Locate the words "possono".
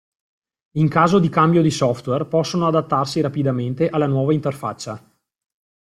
2.25-2.65